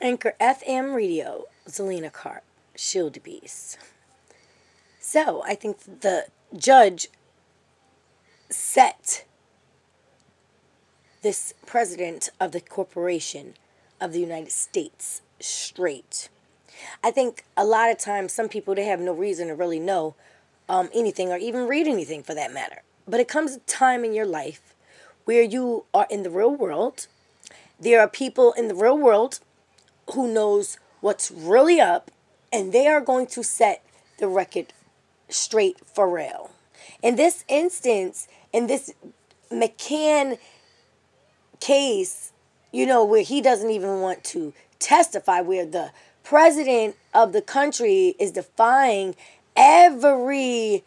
Anchor 0.00 0.34
FM 0.40 0.94
Radio, 0.94 1.46
Zelina 1.66 2.12
Carp, 2.12 2.44
Shield 2.76 3.20
Beast. 3.24 3.78
So 5.00 5.42
I 5.44 5.56
think 5.56 5.80
the 6.00 6.26
judge 6.56 7.08
set 8.48 9.24
this 11.22 11.52
president 11.66 12.28
of 12.38 12.52
the 12.52 12.60
corporation 12.60 13.54
of 14.00 14.12
the 14.12 14.20
United 14.20 14.52
States 14.52 15.20
straight. 15.40 16.28
I 17.02 17.10
think 17.10 17.44
a 17.56 17.64
lot 17.64 17.90
of 17.90 17.98
times 17.98 18.32
some 18.32 18.48
people 18.48 18.76
they 18.76 18.84
have 18.84 19.00
no 19.00 19.12
reason 19.12 19.48
to 19.48 19.54
really 19.56 19.80
know 19.80 20.14
um, 20.68 20.90
anything 20.94 21.30
or 21.30 21.38
even 21.38 21.66
read 21.66 21.88
anything 21.88 22.22
for 22.22 22.34
that 22.34 22.54
matter. 22.54 22.82
But 23.08 23.18
it 23.18 23.26
comes 23.26 23.56
a 23.56 23.60
time 23.60 24.04
in 24.04 24.14
your 24.14 24.26
life 24.26 24.74
where 25.24 25.42
you 25.42 25.86
are 25.92 26.06
in 26.08 26.22
the 26.22 26.30
real 26.30 26.54
world. 26.54 27.08
There 27.80 28.00
are 28.00 28.08
people 28.08 28.52
in 28.52 28.68
the 28.68 28.76
real 28.76 28.96
world 28.96 29.40
who 30.14 30.32
knows 30.32 30.78
what's 31.00 31.30
really 31.30 31.80
up 31.80 32.10
and 32.52 32.72
they 32.72 32.86
are 32.86 33.00
going 33.00 33.26
to 33.26 33.42
set 33.42 33.84
the 34.18 34.28
record 34.28 34.72
straight 35.28 35.78
for 35.86 36.08
real. 36.08 36.50
In 37.02 37.16
this 37.16 37.44
instance, 37.48 38.28
in 38.52 38.66
this 38.66 38.92
McGahn 39.50 40.38
case, 41.60 42.32
you 42.72 42.86
know, 42.86 43.04
where 43.04 43.22
he 43.22 43.40
doesn't 43.40 43.70
even 43.70 44.00
want 44.00 44.24
to 44.24 44.52
testify, 44.78 45.40
where 45.40 45.66
the 45.66 45.90
president 46.22 46.96
of 47.14 47.32
the 47.32 47.42
country 47.42 48.14
is 48.18 48.32
defying 48.32 49.16
every 49.56 50.84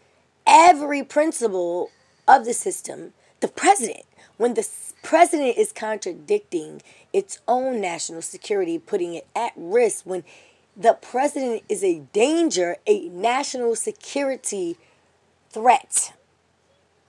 every 0.48 1.04
principle 1.04 1.90
of 2.28 2.46
the 2.46 2.54
system, 2.54 3.14
the 3.42 3.48
president, 3.48 4.04
when 4.42 4.56
the 4.56 4.68
president 5.04 5.56
is 5.56 5.72
contradicting 5.72 6.82
its 7.14 7.38
own 7.48 7.80
national 7.80 8.24
security, 8.24 8.80
putting 8.80 9.14
it 9.14 9.28
at 9.36 9.52
risk 9.56 10.04
when 10.04 10.24
the 10.76 10.94
president 11.00 11.62
is 11.70 11.84
a 11.84 12.00
danger, 12.12 12.78
a 12.88 13.08
national 13.10 13.76
security 13.76 14.78
threat 15.52 16.14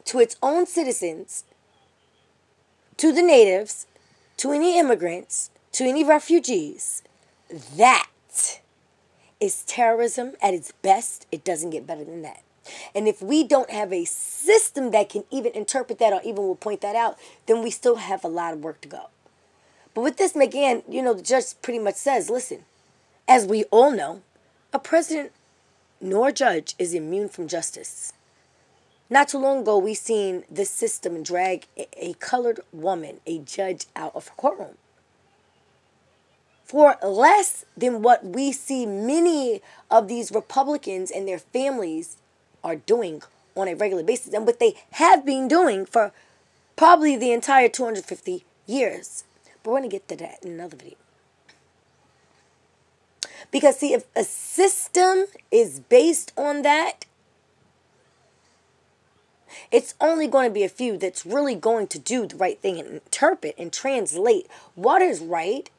to 0.05 0.19
its 0.19 0.37
own 0.43 0.67
citizens, 0.67 1.45
to 2.99 3.15
the 3.15 3.23
natives, 3.23 3.87
to 4.37 4.53
any 4.53 4.79
immigrants, 4.79 5.49
to 5.73 5.85
any 5.85 6.05
refugees. 6.05 7.03
That 7.79 8.61
is 9.41 9.65
terrorism 9.65 10.35
at 10.43 10.53
its 10.53 10.73
best. 10.83 11.27
It 11.33 11.45
doesn't 11.45 11.71
get 11.71 11.87
better 11.87 12.05
than 12.05 12.21
that. 12.21 12.43
And 12.95 13.09
if 13.09 13.23
we 13.23 13.45
don't 13.45 13.71
have 13.71 13.93
a 13.93 14.05
system 14.05 14.91
that 14.93 15.09
can 15.09 15.25
even 15.31 15.53
interpret 15.53 15.99
that 15.99 16.13
or 16.13 16.21
even 16.23 16.37
will 16.37 16.57
point 16.57 16.81
that 16.83 16.97
out, 16.97 17.19
then 17.47 17.63
we 17.63 17.71
still 17.71 17.97
have 17.97 18.25
a 18.25 18.29
lot 18.29 18.53
of 18.53 18.63
work 18.63 18.81
to 18.83 18.89
go. 18.89 19.09
But 19.95 20.03
with 20.03 20.17
this, 20.17 20.33
McGahn, 20.33 20.83
you 20.89 21.03
know, 21.03 21.15
the 21.15 21.23
judge 21.23 21.55
pretty 21.61 21.79
much 21.79 21.97
says, 21.97 22.31
listen, 22.31 22.65
as 23.29 23.47
we 23.47 23.65
all 23.65 23.91
know, 23.91 24.23
a 24.73 24.79
president 24.79 25.33
nor 26.01 26.33
judge 26.33 26.75
is 26.79 26.95
immune 26.95 27.29
from 27.29 27.49
justice. 27.49 28.13
Not 29.11 29.29
too 29.29 29.39
long 29.39 29.61
ago, 29.61 29.77
we 29.77 29.95
seen 29.95 30.45
this 30.51 30.71
system 30.71 31.23
drag 31.23 31.67
a 31.77 32.15
colored 32.15 32.61
woman, 32.73 33.21
a 33.27 33.39
judge, 33.41 33.87
out 33.95 34.17
of 34.17 34.29
her 34.29 34.35
courtroom 34.37 34.77
for 36.73 36.97
less 37.03 37.67
than 37.77 38.01
what 38.01 38.25
we 38.25 38.51
see 38.51 38.87
many 38.87 39.61
of 39.91 40.09
these 40.09 40.33
Republicans 40.33 41.11
and 41.11 41.29
their 41.29 41.39
families 41.39 42.17
are 42.65 42.77
doing 42.77 43.23
on 43.57 43.69
a 43.69 43.75
regular 43.75 44.03
basis 44.03 44.33
and 44.33 44.47
what 44.47 44.59
they 44.59 44.75
have 44.93 45.27
been 45.27 45.49
doing 45.49 45.85
for 45.85 46.13
probably 46.77 47.17
the 47.17 47.33
entire 47.33 47.69
250 47.69 48.45
years. 48.67 49.25
But 49.63 49.71
we're 49.71 49.79
going 49.79 49.91
to 49.91 49.97
get 49.97 50.09
to 50.09 50.17
that 50.17 50.39
in 50.43 50.53
another 50.53 50.77
video. 50.77 50.97
Because, 53.51 53.79
see, 53.79 53.93
if 53.93 54.05
a 54.17 54.25
system 54.25 55.27
is 55.51 55.81
based 55.81 56.33
on 56.37 56.63
that, 56.63 57.05
it's 59.71 59.95
only 60.01 60.27
going 60.27 60.49
to 60.49 60.55
be 60.55 60.65
a 60.65 60.69
few 60.69 60.97
that's 60.97 61.27
really 61.27 61.55
going 61.55 61.87
to 61.89 61.99
do 61.99 62.27
the 62.27 62.37
right 62.37 62.59
thing 62.61 62.79
and 62.79 62.89
interpret 62.89 63.55
and 63.59 63.73
translate 63.73 64.47
what 64.75 65.03
is 65.03 65.21
right 65.21 65.71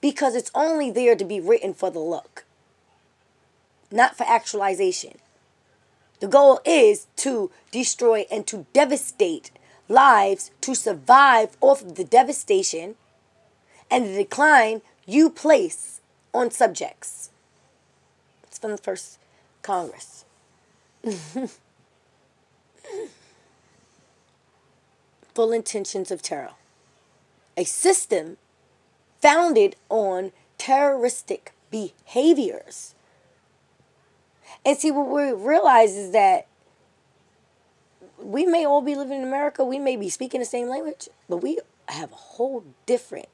because 0.00 0.34
it's 0.34 0.50
only 0.54 0.90
there 0.90 1.16
to 1.16 1.24
be 1.24 1.40
written 1.40 1.74
for 1.74 1.90
the 1.90 1.98
look, 1.98 2.44
not 3.90 4.16
for 4.16 4.24
actualization. 4.24 5.18
The 6.20 6.28
goal 6.28 6.60
is 6.64 7.06
to 7.16 7.50
destroy 7.70 8.26
and 8.30 8.46
to 8.46 8.66
devastate 8.72 9.50
lives 9.88 10.50
to 10.62 10.74
survive 10.74 11.56
off 11.60 11.82
of 11.82 11.94
the 11.96 12.04
devastation 12.04 12.96
and 13.90 14.06
the 14.06 14.14
decline 14.16 14.82
you 15.06 15.30
place 15.30 16.00
on 16.34 16.50
subjects. 16.50 17.30
It's 18.44 18.58
from 18.58 18.72
the 18.72 18.78
first 18.78 19.18
Congress. 19.62 20.24
Full 25.34 25.52
intentions 25.52 26.10
of 26.10 26.22
terror. 26.22 26.54
A 27.56 27.62
system 27.64 28.38
founded 29.20 29.76
on 29.88 30.32
terroristic 30.58 31.52
behaviors. 31.70 32.95
And 34.64 34.76
see, 34.76 34.90
what 34.90 35.08
we 35.08 35.32
realize 35.32 35.96
is 35.96 36.12
that 36.12 36.46
we 38.18 38.46
may 38.46 38.64
all 38.64 38.82
be 38.82 38.94
living 38.94 39.20
in 39.20 39.26
America, 39.26 39.64
we 39.64 39.78
may 39.78 39.96
be 39.96 40.08
speaking 40.08 40.40
the 40.40 40.46
same 40.46 40.68
language, 40.68 41.08
but 41.28 41.38
we 41.38 41.60
have 41.88 42.12
a 42.12 42.16
whole 42.16 42.64
different 42.86 43.28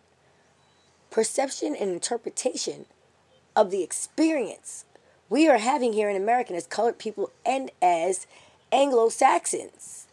perception 1.11 1.77
and 1.79 1.91
interpretation 1.91 2.87
of 3.55 3.71
the 3.71 3.83
experience 3.83 4.85
we 5.29 5.49
are 5.49 5.59
having 5.59 5.95
here 5.95 6.11
in 6.11 6.17
America 6.17 6.55
as 6.55 6.67
colored 6.67 6.99
people 6.99 7.31
and 7.47 7.71
as 7.81 8.27
Anglo 8.71 9.09
Saxons. 9.09 10.07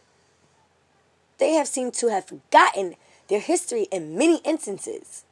They 1.36 1.52
have 1.52 1.68
seemed 1.68 1.92
to 1.94 2.08
have 2.08 2.26
forgotten 2.26 2.96
their 3.28 3.40
history 3.40 3.86
in 3.92 4.16
many 4.16 4.40
instances. 4.44 5.24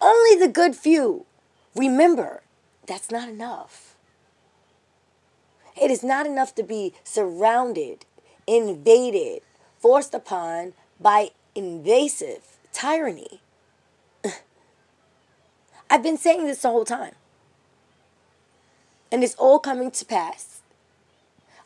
Only 0.00 0.36
the 0.36 0.52
good 0.52 0.74
few 0.74 1.26
remember 1.76 2.42
that's 2.86 3.12
not 3.12 3.28
enough. 3.28 3.89
It 5.80 5.90
is 5.90 6.02
not 6.02 6.26
enough 6.26 6.54
to 6.56 6.62
be 6.62 6.94
surrounded, 7.04 8.06
invaded, 8.46 9.42
forced 9.78 10.14
upon 10.14 10.74
by 11.00 11.30
invasive 11.54 12.58
tyranny. 12.72 13.40
I've 15.90 16.02
been 16.02 16.18
saying 16.18 16.46
this 16.46 16.62
the 16.62 16.68
whole 16.68 16.84
time. 16.84 17.14
And 19.12 19.24
it's 19.24 19.34
all 19.34 19.58
coming 19.58 19.90
to 19.90 20.04
pass 20.04 20.60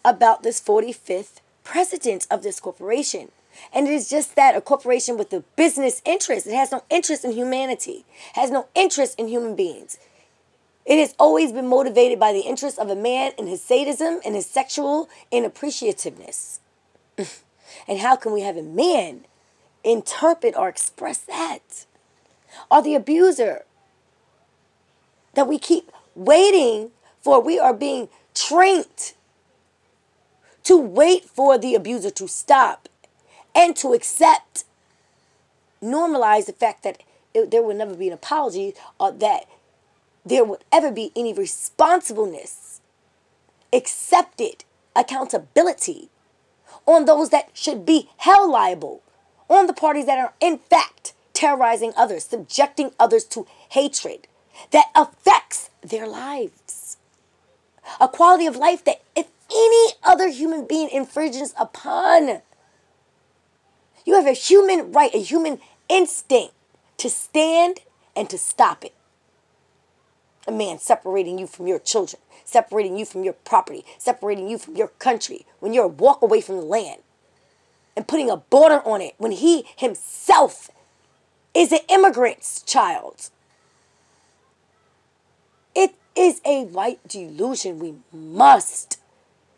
about 0.04 0.42
this 0.42 0.60
45th 0.60 1.40
president 1.62 2.26
of 2.30 2.42
this 2.42 2.60
corporation. 2.60 3.30
And 3.72 3.86
it 3.86 3.94
is 3.94 4.10
just 4.10 4.34
that 4.36 4.56
a 4.56 4.60
corporation 4.60 5.16
with 5.16 5.32
a 5.32 5.40
business 5.56 6.02
interest. 6.04 6.46
It 6.46 6.54
has 6.54 6.72
no 6.72 6.82
interest 6.90 7.24
in 7.24 7.32
humanity, 7.32 8.04
has 8.34 8.50
no 8.50 8.66
interest 8.74 9.18
in 9.18 9.28
human 9.28 9.54
beings. 9.54 9.98
It 10.86 10.98
has 10.98 11.14
always 11.18 11.52
been 11.52 11.66
motivated 11.66 12.20
by 12.20 12.32
the 12.32 12.40
interest 12.40 12.78
of 12.78 12.90
a 12.90 12.96
man 12.96 13.32
and 13.38 13.48
his 13.48 13.62
sadism 13.62 14.20
and 14.24 14.34
his 14.34 14.46
sexual 14.46 15.08
inappreciativeness. 15.32 16.58
and 17.88 17.98
how 17.98 18.16
can 18.16 18.32
we 18.32 18.42
have 18.42 18.56
a 18.56 18.62
man 18.62 19.24
interpret 19.82 20.54
or 20.56 20.68
express 20.68 21.18
that? 21.18 21.86
Or 22.70 22.82
the 22.82 22.94
abuser 22.94 23.64
that 25.34 25.48
we 25.48 25.58
keep 25.58 25.90
waiting 26.14 26.90
for, 27.22 27.40
we 27.40 27.58
are 27.58 27.74
being 27.74 28.08
trained 28.34 29.14
to 30.64 30.76
wait 30.76 31.24
for 31.24 31.56
the 31.58 31.74
abuser 31.74 32.10
to 32.10 32.28
stop 32.28 32.88
and 33.54 33.74
to 33.76 33.92
accept, 33.92 34.64
normalize 35.82 36.46
the 36.46 36.52
fact 36.52 36.82
that 36.82 37.02
it, 37.32 37.50
there 37.50 37.62
will 37.62 37.76
never 37.76 37.94
be 37.94 38.08
an 38.08 38.12
apology 38.12 38.74
or 38.98 39.12
that 39.12 39.46
there 40.24 40.44
would 40.44 40.64
ever 40.72 40.90
be 40.90 41.12
any 41.14 41.32
responsibleness, 41.32 42.80
accepted 43.72 44.64
accountability 44.96 46.08
on 46.86 47.04
those 47.04 47.30
that 47.30 47.50
should 47.52 47.84
be 47.84 48.08
held 48.18 48.50
liable, 48.50 49.02
on 49.48 49.66
the 49.66 49.72
parties 49.72 50.06
that 50.06 50.18
are 50.18 50.32
in 50.40 50.58
fact 50.58 51.12
terrorizing 51.32 51.92
others, 51.96 52.24
subjecting 52.24 52.92
others 52.98 53.24
to 53.24 53.46
hatred 53.70 54.26
that 54.70 54.86
affects 54.94 55.70
their 55.82 56.06
lives. 56.06 56.96
A 58.00 58.08
quality 58.08 58.46
of 58.46 58.56
life 58.56 58.84
that 58.84 59.02
if 59.14 59.26
any 59.50 59.92
other 60.02 60.28
human 60.28 60.66
being 60.66 60.88
infringes 60.88 61.52
upon, 61.58 62.40
you 64.06 64.14
have 64.14 64.26
a 64.26 64.32
human 64.32 64.92
right, 64.92 65.14
a 65.14 65.20
human 65.20 65.60
instinct 65.88 66.54
to 66.98 67.10
stand 67.10 67.80
and 68.16 68.30
to 68.30 68.38
stop 68.38 68.84
it. 68.84 68.94
A 70.46 70.52
man 70.52 70.78
separating 70.78 71.38
you 71.38 71.46
from 71.46 71.66
your 71.66 71.78
children, 71.78 72.20
separating 72.44 72.98
you 72.98 73.06
from 73.06 73.24
your 73.24 73.32
property, 73.32 73.84
separating 73.98 74.48
you 74.48 74.58
from 74.58 74.76
your 74.76 74.88
country 74.88 75.46
when 75.60 75.72
you're 75.72 75.84
a 75.84 75.88
walk 75.88 76.20
away 76.20 76.40
from 76.40 76.56
the 76.56 76.62
land 76.62 77.00
and 77.96 78.06
putting 78.06 78.30
a 78.30 78.36
border 78.36 78.80
on 78.86 79.00
it 79.00 79.14
when 79.18 79.32
he 79.32 79.64
himself 79.76 80.70
is 81.54 81.72
an 81.72 81.80
immigrant's 81.88 82.62
child. 82.62 83.30
It 85.74 85.94
is 86.16 86.40
a 86.44 86.64
white 86.64 87.06
delusion 87.08 87.78
we 87.78 87.94
must 88.12 88.98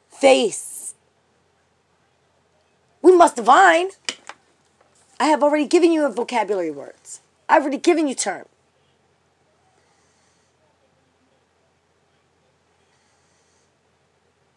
face. 0.08 0.94
We 3.02 3.16
must 3.16 3.36
divine. 3.36 3.90
I 5.18 5.26
have 5.26 5.42
already 5.42 5.66
given 5.66 5.92
you 5.92 6.04
a 6.04 6.10
vocabulary 6.10 6.70
words. 6.70 7.20
I've 7.48 7.62
already 7.62 7.78
given 7.78 8.08
you 8.08 8.14
terms. 8.14 8.48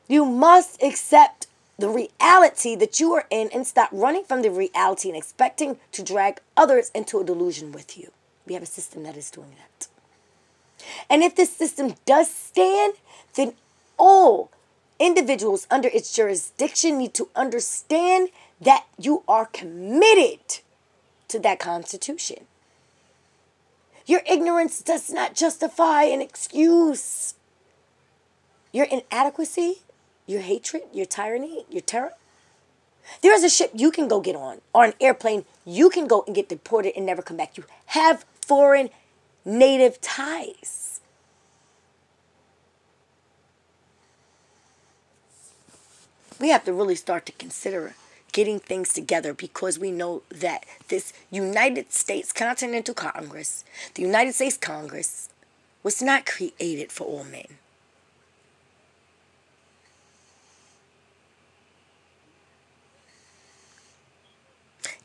You 0.10 0.26
must 0.26 0.82
accept 0.84 1.48
the 1.78 1.88
reality 1.88 2.76
that 2.76 3.00
you 3.00 3.14
are 3.14 3.26
in 3.30 3.50
and 3.54 3.66
stop 3.66 3.90
running 3.94 4.26
from 4.26 4.42
the 4.42 4.52
reality 4.52 5.08
and 5.08 5.18
expecting 5.18 5.78
to 5.94 6.04
drag 6.04 6.42
others 6.58 6.92
into 6.94 7.20
a 7.20 7.24
delusion 7.24 7.72
with 7.72 7.98
you. 7.98 8.12
We 8.46 8.56
have 8.56 8.64
a 8.64 8.66
system 8.66 9.04
that 9.04 9.16
is 9.16 9.32
doing 9.32 9.52
that. 9.52 9.88
And 11.10 11.24
if 11.24 11.36
this 11.36 11.56
system 11.56 11.94
does 12.06 12.30
stand, 12.30 12.96
then 13.36 13.54
all 13.98 14.50
individuals 15.00 15.68
under 15.70 15.90
its 15.90 16.14
jurisdiction 16.14 16.98
need 16.98 17.14
to 17.14 17.30
understand 17.36 18.30
that 18.60 18.86
you 18.98 19.24
are 19.28 19.46
committed 19.46 20.60
to 21.28 21.40
that 21.40 21.60
Constitution. 21.60 22.46
Your 24.08 24.22
ignorance 24.28 24.82
does 24.82 25.12
not 25.12 25.36
justify 25.36 26.04
an 26.04 26.20
excuse. 26.20 27.36
Your 28.74 28.86
inadequacy 28.86 29.84
your 30.30 30.42
hatred, 30.42 30.84
your 30.94 31.08
tyranny, 31.08 31.66
your 31.72 31.82
terror. 31.82 32.14
There 33.24 33.34
is 33.34 33.44
a 33.44 33.50
ship 33.50 33.72
you 33.74 33.90
can 33.90 34.08
go 34.08 34.22
get 34.22 34.36
on, 34.36 34.62
or 34.74 34.86
an 34.86 34.94
airplane 35.02 35.46
you 35.66 35.90
can 35.90 36.06
go 36.06 36.24
and 36.28 36.36
get 36.36 36.50
deported 36.50 36.94
and 36.96 37.06
never 37.06 37.24
come 37.24 37.38
back. 37.38 37.58
You 37.58 37.64
have 37.88 38.26
foreign 38.40 38.90
native 39.44 40.00
ties. 40.02 41.02
We 46.40 46.50
have 46.50 46.64
to 46.66 46.74
really 46.74 46.96
start 46.96 47.26
to 47.26 47.32
consider 47.32 47.96
getting 48.32 48.60
things 48.60 48.94
together 48.94 49.34
because 49.34 49.80
we 49.80 49.92
know 49.92 50.22
that 50.30 50.64
this 50.90 51.12
United 51.32 51.92
States 51.92 52.32
Continental 52.32 52.94
Congress, 52.94 53.66
the 53.96 54.04
United 54.04 54.36
States 54.36 54.58
Congress, 54.58 55.30
was 55.82 56.04
not 56.04 56.28
created 56.28 56.92
for 56.92 57.06
all 57.06 57.24
men. 57.24 57.58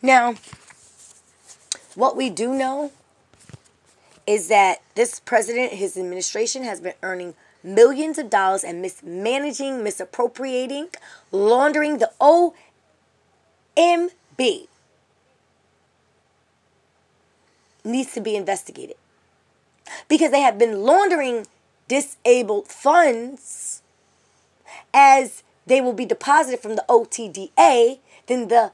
Now, 0.05 0.35
what 1.95 2.15
we 2.15 2.29
do 2.29 2.55
know 2.55 2.93
is 4.27 4.49
that 4.49 4.83
this 4.95 5.19
president, 5.19 5.73
his 5.73 5.97
administration, 5.97 6.63
has 6.65 6.79
been 6.79 6.93
earning 7.03 7.33
millions 7.63 8.19
of 8.19 8.29
dollars 8.29 8.65
and 8.65 8.83
mismanaging, 8.83 9.83
misappropriating, 9.83 10.89
laundering 11.33 11.97
the 11.97 12.11
OMB 12.21 12.53
needs 17.83 18.13
to 18.13 18.21
be 18.21 18.37
investigated. 18.37 18.97
Because 20.11 20.31
they 20.31 20.43
have 20.43 20.59
been 20.59 20.83
laundering 20.83 21.47
disabled 21.89 22.69
funds 22.69 23.81
as 24.93 25.43
they 25.65 25.81
will 25.81 25.95
be 25.95 26.05
deposited 26.05 26.61
from 26.61 26.77
the 26.77 26.85
OTDA, 26.91 28.01
then 28.27 28.49
the 28.49 28.73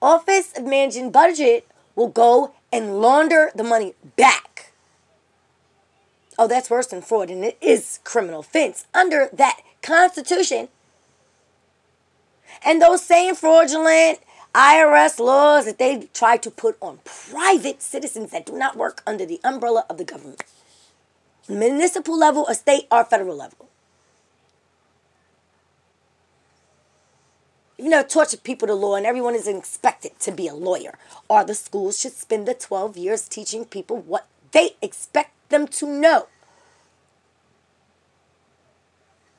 Office 0.00 0.52
of 0.56 0.64
Managing 0.64 1.10
Budget 1.10 1.66
will 1.96 2.08
go 2.08 2.52
and 2.72 3.00
launder 3.00 3.50
the 3.54 3.64
money 3.64 3.94
back. 4.16 4.72
Oh, 6.38 6.46
that's 6.46 6.70
worse 6.70 6.86
than 6.86 7.02
fraud, 7.02 7.30
and 7.30 7.44
it 7.44 7.58
is 7.60 7.98
criminal 8.04 8.40
offense 8.40 8.86
under 8.94 9.28
that 9.32 9.60
Constitution. 9.82 10.68
And 12.64 12.80
those 12.80 13.04
same 13.04 13.34
fraudulent 13.34 14.20
IRS 14.54 15.18
laws 15.18 15.64
that 15.66 15.78
they 15.78 16.08
try 16.14 16.36
to 16.36 16.50
put 16.50 16.76
on 16.80 17.00
private 17.04 17.82
citizens 17.82 18.30
that 18.30 18.46
do 18.46 18.56
not 18.56 18.76
work 18.76 19.02
under 19.06 19.26
the 19.26 19.40
umbrella 19.44 19.84
of 19.90 19.98
the 19.98 20.04
government, 20.04 20.42
municipal 21.48 22.16
level, 22.16 22.46
a 22.46 22.54
state, 22.54 22.86
or 22.90 23.04
federal 23.04 23.36
level. 23.36 23.67
You 27.78 27.88
know, 27.88 28.02
torture 28.02 28.36
people 28.36 28.66
to 28.66 28.74
law 28.74 28.96
and 28.96 29.06
everyone 29.06 29.36
is 29.36 29.46
expected 29.46 30.18
to 30.20 30.32
be 30.32 30.48
a 30.48 30.54
lawyer. 30.54 30.98
Or 31.28 31.44
the 31.44 31.54
schools 31.54 31.98
should 31.98 32.12
spend 32.12 32.48
the 32.48 32.54
12 32.54 32.96
years 32.96 33.28
teaching 33.28 33.64
people 33.64 33.98
what 33.98 34.26
they 34.50 34.70
expect 34.82 35.30
them 35.48 35.68
to 35.68 35.86
know. 35.86 36.26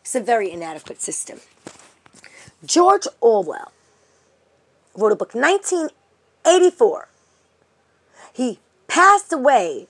It's 0.01 0.15
a 0.15 0.21
very 0.21 0.49
inadequate 0.51 1.01
system. 1.01 1.41
George 2.65 3.07
Orwell 3.21 3.71
wrote 4.95 5.11
a 5.11 5.15
book, 5.15 5.35
1984. 5.35 7.07
He 8.33 8.59
passed 8.87 9.33
away 9.33 9.87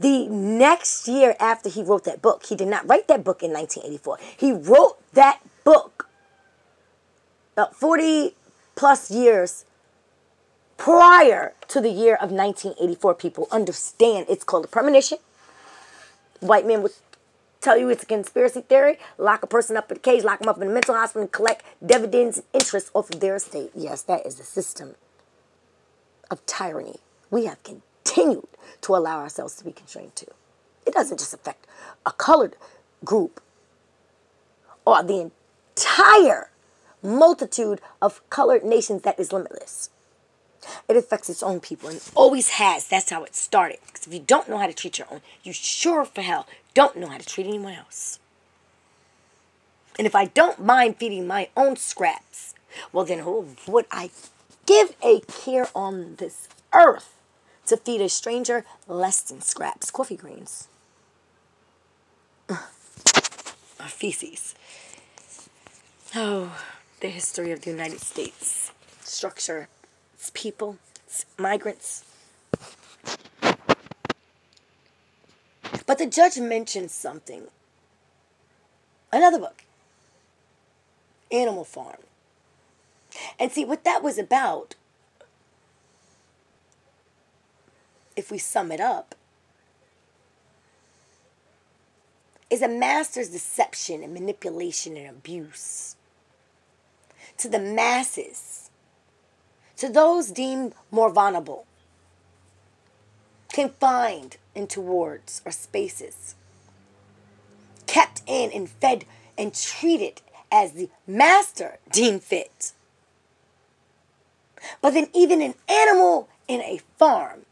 the 0.00 0.26
next 0.26 1.06
year 1.06 1.36
after 1.38 1.68
he 1.68 1.82
wrote 1.82 2.04
that 2.04 2.22
book. 2.22 2.46
He 2.46 2.56
did 2.56 2.68
not 2.68 2.88
write 2.88 3.08
that 3.08 3.24
book 3.24 3.42
in 3.42 3.52
1984. 3.52 4.18
He 4.36 4.52
wrote 4.52 4.96
that 5.12 5.40
book 5.64 6.07
40 7.88 8.34
plus 8.74 9.10
years 9.10 9.64
prior 10.76 11.54
to 11.68 11.80
the 11.80 11.88
year 11.88 12.16
of 12.16 12.30
1984. 12.30 13.14
People 13.14 13.48
understand 13.50 14.26
it's 14.28 14.44
called 14.44 14.66
a 14.66 14.68
premonition. 14.68 15.16
White 16.40 16.66
men 16.66 16.82
would 16.82 16.92
tell 17.62 17.78
you 17.78 17.88
it's 17.88 18.02
a 18.02 18.06
conspiracy 18.06 18.60
theory, 18.60 18.98
lock 19.16 19.42
a 19.42 19.46
person 19.46 19.74
up 19.78 19.90
in 19.90 19.96
a 19.96 20.00
cage, 20.00 20.22
lock 20.22 20.40
them 20.40 20.50
up 20.50 20.60
in 20.60 20.68
a 20.68 20.70
mental 20.70 20.94
hospital, 20.94 21.22
and 21.22 21.32
collect 21.32 21.64
dividends 21.82 22.36
and 22.36 22.46
interest 22.52 22.90
off 22.92 23.08
of 23.08 23.20
their 23.20 23.36
estate. 23.36 23.70
Yes, 23.74 24.02
that 24.02 24.26
is 24.26 24.34
the 24.34 24.44
system 24.44 24.94
of 26.30 26.44
tyranny 26.44 26.96
we 27.30 27.46
have 27.46 27.62
continued 27.62 28.48
to 28.82 28.96
allow 28.96 29.20
ourselves 29.20 29.54
to 29.54 29.64
be 29.64 29.72
constrained 29.72 30.14
to. 30.16 30.26
It 30.84 30.92
doesn't 30.92 31.20
just 31.20 31.32
affect 31.32 31.66
a 32.04 32.12
colored 32.12 32.54
group 33.02 33.40
or 34.84 35.02
the 35.02 35.30
entire 35.74 36.50
multitude 37.02 37.80
of 38.00 38.28
colored 38.30 38.64
nations 38.64 39.02
that 39.02 39.18
is 39.18 39.32
limitless. 39.32 39.90
It 40.88 40.96
affects 40.96 41.30
its 41.30 41.42
own 41.42 41.60
people 41.60 41.88
and 41.88 42.00
always 42.14 42.50
has. 42.50 42.86
That's 42.86 43.10
how 43.10 43.24
it 43.24 43.34
started. 43.34 43.78
Because 43.86 44.06
if 44.06 44.12
you 44.12 44.20
don't 44.20 44.48
know 44.48 44.58
how 44.58 44.66
to 44.66 44.72
treat 44.72 44.98
your 44.98 45.08
own, 45.10 45.20
you 45.42 45.52
sure 45.52 46.04
for 46.04 46.22
hell 46.22 46.46
don't 46.74 46.96
know 46.96 47.08
how 47.08 47.18
to 47.18 47.26
treat 47.26 47.46
anyone 47.46 47.74
else. 47.74 48.18
And 49.98 50.06
if 50.06 50.14
I 50.14 50.26
don't 50.26 50.64
mind 50.64 50.96
feeding 50.96 51.26
my 51.26 51.48
own 51.56 51.76
scraps, 51.76 52.54
well, 52.92 53.04
then 53.04 53.20
who 53.20 53.48
would 53.66 53.86
I 53.90 54.10
give 54.66 54.94
a 55.02 55.20
care 55.20 55.68
on 55.74 56.16
this 56.16 56.48
earth 56.72 57.14
to 57.66 57.76
feed 57.76 58.00
a 58.00 58.08
stranger 58.08 58.64
less 58.86 59.20
than 59.22 59.40
scraps? 59.40 59.90
Coffee 59.90 60.16
greens. 60.16 60.68
Or 62.48 63.86
feces. 63.86 64.54
Oh 66.14 66.56
the 67.00 67.08
history 67.08 67.52
of 67.52 67.60
the 67.60 67.70
United 67.70 68.00
States 68.00 68.72
structure, 69.02 69.68
its 70.14 70.30
people, 70.34 70.78
its 71.06 71.24
migrants. 71.38 72.04
But 75.86 75.98
the 75.98 76.06
judge 76.06 76.38
mentioned 76.38 76.90
something. 76.90 77.44
Another 79.12 79.38
book, 79.38 79.62
Animal 81.30 81.64
Farm. 81.64 81.98
And 83.38 83.50
see, 83.52 83.64
what 83.64 83.84
that 83.84 84.02
was 84.02 84.18
about, 84.18 84.74
if 88.16 88.30
we 88.30 88.38
sum 88.38 88.70
it 88.70 88.80
up, 88.80 89.14
is 92.50 92.60
a 92.60 92.68
master's 92.68 93.28
deception 93.28 94.02
and 94.02 94.12
manipulation 94.12 94.96
and 94.96 95.08
abuse 95.08 95.96
to 97.38 97.48
the 97.48 97.58
masses, 97.58 98.70
to 99.76 99.88
those 99.88 100.30
deemed 100.30 100.74
more 100.90 101.10
vulnerable, 101.10 101.66
confined 103.52 104.36
into 104.54 104.80
wards 104.80 105.40
or 105.46 105.52
spaces, 105.52 106.34
kept 107.86 108.22
in 108.26 108.50
and 108.52 108.68
fed 108.68 109.04
and 109.36 109.54
treated 109.54 110.20
as 110.50 110.72
the 110.72 110.88
master 111.06 111.78
deemed 111.90 112.22
fit. 112.22 112.72
But 114.82 114.94
then, 114.94 115.08
even 115.14 115.40
an 115.40 115.54
animal 115.68 116.28
in 116.48 116.60
a 116.60 116.80
farm 116.98 117.46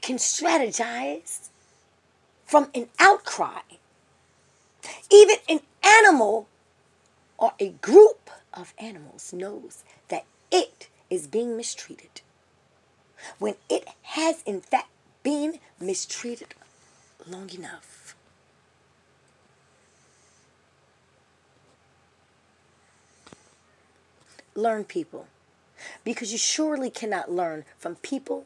can 0.00 0.16
strategize 0.16 1.48
from 2.44 2.70
an 2.74 2.86
outcry. 3.00 3.60
Even 5.10 5.36
an 5.48 5.60
animal 5.82 6.46
or 7.38 7.52
a 7.58 7.70
group 7.70 8.30
of 8.52 8.74
animals 8.78 9.32
knows 9.32 9.84
that 10.08 10.24
it 10.50 10.88
is 11.10 11.26
being 11.26 11.56
mistreated. 11.56 12.20
When 13.38 13.54
it 13.68 13.88
has 14.02 14.42
in 14.44 14.60
fact 14.60 14.88
been 15.22 15.58
mistreated 15.80 16.54
long 17.26 17.50
enough. 17.50 18.14
Learn 24.54 24.84
people. 24.84 25.26
Because 26.04 26.32
you 26.32 26.38
surely 26.38 26.90
cannot 26.90 27.32
learn 27.32 27.64
from 27.78 27.96
people 27.96 28.44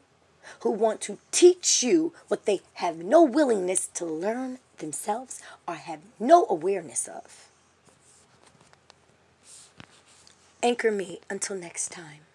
who 0.61 0.71
want 0.71 1.01
to 1.01 1.19
teach 1.31 1.83
you 1.83 2.13
what 2.27 2.45
they 2.45 2.61
have 2.75 2.97
no 2.97 3.21
willingness 3.21 3.87
to 3.87 4.05
learn 4.05 4.59
themselves 4.77 5.41
or 5.67 5.75
have 5.75 5.99
no 6.19 6.45
awareness 6.49 7.07
of. 7.07 7.48
Anchor 10.61 10.91
me 10.91 11.21
until 11.29 11.55
next 11.55 11.89
time. 11.89 12.28